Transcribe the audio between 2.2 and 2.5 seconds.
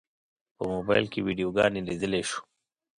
شو.